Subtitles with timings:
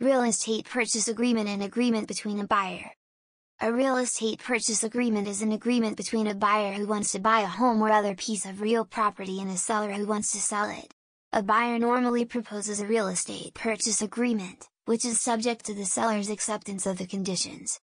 [0.00, 2.90] Real estate purchase agreement and agreement between a buyer.
[3.60, 7.40] A real estate purchase agreement is an agreement between a buyer who wants to buy
[7.40, 10.70] a home or other piece of real property and a seller who wants to sell
[10.70, 10.94] it.
[11.34, 16.30] A buyer normally proposes a real estate purchase agreement, which is subject to the seller's
[16.30, 17.78] acceptance of the conditions.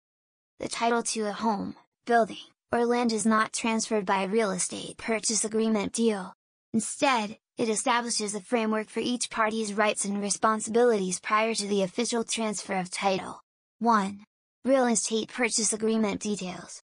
[0.61, 1.75] The title to a home,
[2.05, 6.33] building, or land is not transferred by a real estate purchase agreement deal.
[6.73, 12.23] Instead, it establishes a framework for each party's rights and responsibilities prior to the official
[12.23, 13.39] transfer of title.
[13.79, 14.19] 1.
[14.65, 16.81] Real estate purchase agreement details.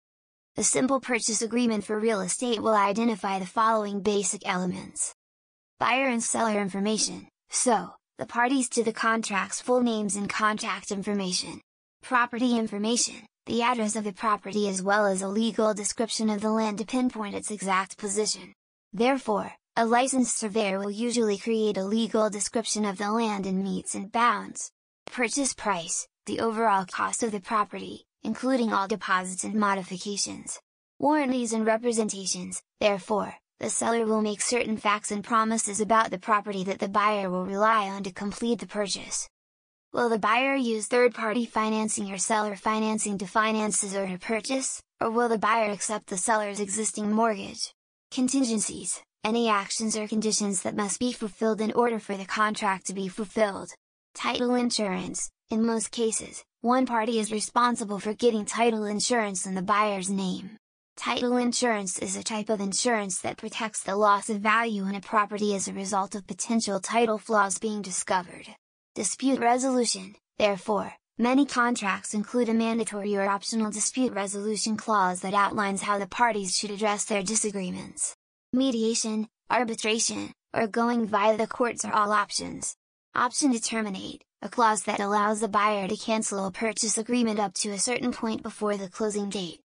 [0.58, 5.14] A simple purchase agreement for real estate will identify the following basic elements.
[5.80, 11.62] Buyer and seller information, so, the parties to the contract's full names and contact information.
[12.02, 16.50] Property information, the address of the property as well as a legal description of the
[16.50, 18.54] land to pinpoint its exact position.
[18.94, 23.94] Therefore, a licensed surveyor will usually create a legal description of the land in metes
[23.94, 24.72] and bounds.
[25.06, 30.62] Purchase price, the overall cost of the property, including all deposits and modifications.
[30.98, 36.64] Warranties and representations, therefore, the seller will make certain facts and promises about the property
[36.64, 39.27] that the buyer will rely on to complete the purchase.
[39.92, 44.82] Will the buyer use third-party financing or seller financing to finance his or her purchase,
[45.02, 47.74] or will the buyer accept the seller's existing mortgage?
[48.10, 52.93] Contingencies any actions or conditions that must be fulfilled in order for the contract to
[52.93, 53.71] be fulfilled.
[54.13, 59.63] Title insurance, in most cases, one party is responsible for getting title insurance in the
[59.63, 60.57] buyer's name.
[60.96, 65.01] Title insurance is a type of insurance that protects the loss of value in a
[65.01, 68.47] property as a result of potential title flaws being discovered.
[68.94, 75.81] Dispute resolution, therefore, many contracts include a mandatory or optional dispute resolution clause that outlines
[75.81, 78.16] how the parties should address their disagreements
[78.56, 82.75] mediation, arbitration, or going via the courts are all options.
[83.14, 87.53] Option to terminate, a clause that allows the buyer to cancel a purchase agreement up
[87.56, 89.62] to a certain point before the closing date.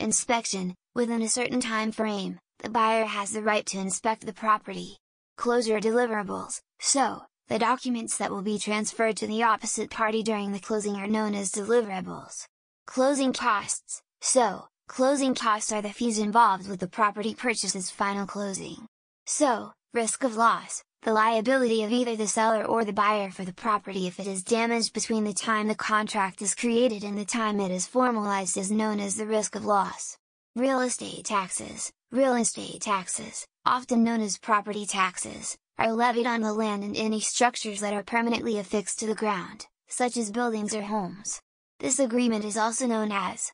[0.00, 4.96] Inspection, within a certain time frame, the buyer has the right to inspect the property.
[5.36, 10.58] Closure deliverables, so, the documents that will be transferred to the opposite party during the
[10.58, 12.46] closing are known as deliverables.
[12.86, 18.88] Closing costs, so, Closing costs are the fees involved with the property purchase's final closing.
[19.26, 23.52] So, risk of loss, the liability of either the seller or the buyer for the
[23.52, 27.60] property if it is damaged between the time the contract is created and the time
[27.60, 30.16] it is formalized is known as the risk of loss.
[30.56, 36.54] Real estate taxes Real estate taxes, often known as property taxes, are levied on the
[36.54, 40.82] land and any structures that are permanently affixed to the ground, such as buildings or
[40.82, 41.42] homes.
[41.78, 43.52] This agreement is also known as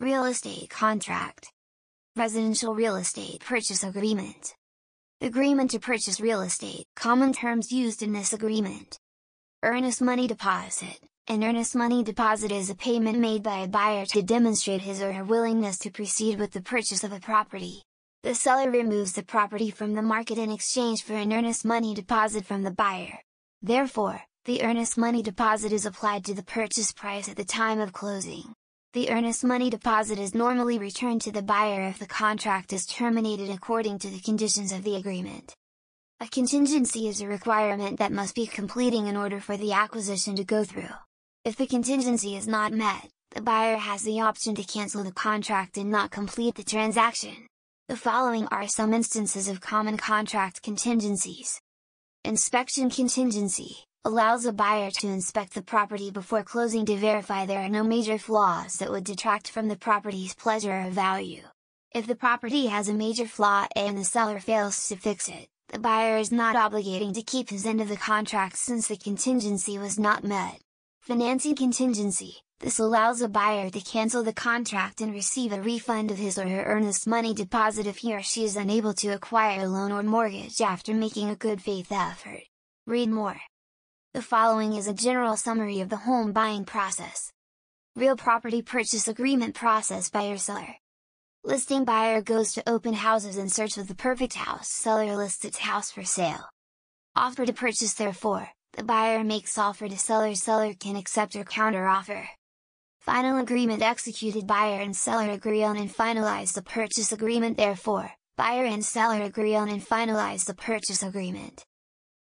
[0.00, 1.52] Real estate contract.
[2.16, 4.54] Residential real estate purchase agreement.
[5.20, 8.98] Agreement to purchase real estate, common terms used in this agreement.
[9.62, 11.00] Earnest money deposit.
[11.28, 15.12] An earnest money deposit is a payment made by a buyer to demonstrate his or
[15.12, 17.82] her willingness to proceed with the purchase of a property.
[18.22, 22.46] The seller removes the property from the market in exchange for an earnest money deposit
[22.46, 23.18] from the buyer.
[23.60, 27.92] Therefore, the earnest money deposit is applied to the purchase price at the time of
[27.92, 28.54] closing.
[28.92, 33.48] The earnest money deposit is normally returned to the buyer if the contract is terminated
[33.48, 35.54] according to the conditions of the agreement.
[36.18, 40.42] A contingency is a requirement that must be completing in order for the acquisition to
[40.42, 40.90] go through.
[41.44, 45.76] If the contingency is not met, the buyer has the option to cancel the contract
[45.76, 47.46] and not complete the transaction.
[47.86, 51.60] The following are some instances of common contract contingencies.
[52.24, 57.68] Inspection contingency allows a buyer to inspect the property before closing to verify there are
[57.68, 61.42] no major flaws that would detract from the property's pleasure or value.
[61.94, 65.78] If the property has a major flaw and the seller fails to fix it, the
[65.78, 69.98] buyer is not obligating to keep his end of the contract since the contingency was
[69.98, 70.60] not met.
[71.02, 76.16] Financing contingency This allows a buyer to cancel the contract and receive a refund of
[76.16, 79.68] his or her earnest money deposit if he or she is unable to acquire a
[79.68, 82.44] loan or mortgage after making a good faith effort.
[82.86, 83.40] Read more.
[84.12, 87.30] The following is a general summary of the home buying process.
[87.94, 90.74] Real property purchase agreement process buyer seller.
[91.44, 94.68] Listing buyer goes to open houses in search of the perfect house.
[94.68, 96.50] Seller lists its house for sale.
[97.14, 100.34] Offer to purchase therefore, the buyer makes offer to seller.
[100.34, 102.30] Seller can accept or counter offer.
[102.98, 108.64] Final agreement executed buyer and seller agree on and finalize the purchase agreement therefore, buyer
[108.64, 111.64] and seller agree on and finalize the purchase agreement.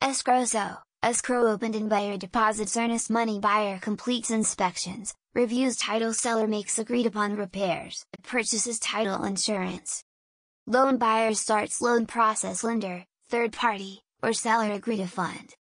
[0.01, 6.47] Escrow so, Escrow opened and buyer deposits earnest money buyer completes inspections, reviews title seller
[6.47, 10.05] makes agreed upon repairs, purchases title insurance.
[10.69, 15.57] Loan buyer starts loan process lender, third party, or seller agree to fund.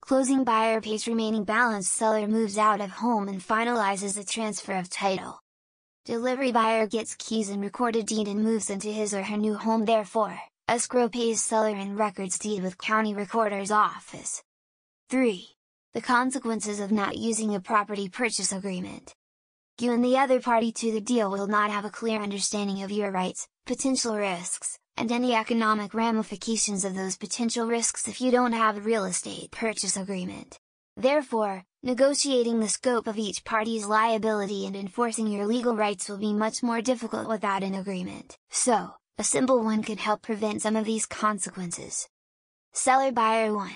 [0.00, 4.90] Closing buyer pays remaining balance seller moves out of home and finalizes the transfer of
[4.90, 5.38] title.
[6.06, 9.84] Delivery buyer gets keys and recorded deed and moves into his or her new home
[9.84, 14.42] therefore, escrow pays seller and records deed with county recorder's office.
[15.12, 15.46] 3.
[15.92, 19.12] The consequences of not using a property purchase agreement.
[19.78, 22.90] You and the other party to the deal will not have a clear understanding of
[22.90, 28.54] your rights, potential risks, and any economic ramifications of those potential risks if you don't
[28.54, 30.58] have a real estate purchase agreement.
[30.96, 36.32] Therefore, negotiating the scope of each party's liability and enforcing your legal rights will be
[36.32, 38.38] much more difficult without an agreement.
[38.48, 42.08] So, a simple one could help prevent some of these consequences.
[42.72, 43.72] Seller Buyer 1.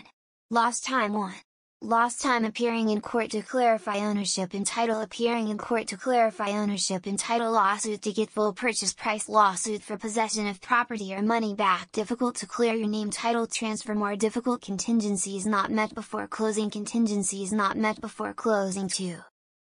[0.49, 1.35] Lost Time 1.
[1.83, 6.51] Lost time appearing in court to clarify ownership and title appearing in court to clarify
[6.51, 11.21] ownership and title lawsuit to get full purchase price lawsuit for possession of property or
[11.21, 16.29] money back difficult to clear your name title transfer more difficult contingencies not met before
[16.29, 19.17] closing contingencies not met before closing 2.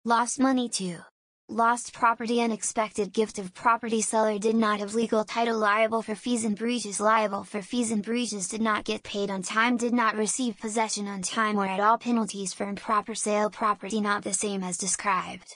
[0.04, 0.96] Lost money 2.
[1.52, 6.46] Lost property unexpected gift of property seller did not have legal title liable for fees
[6.46, 10.16] and breaches liable for fees and breaches did not get paid on time did not
[10.16, 14.64] receive possession on time or at all penalties for improper sale property not the same
[14.64, 15.50] as described.